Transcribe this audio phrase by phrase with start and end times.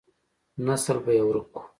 [0.65, 1.61] نسل به يې ورک کو.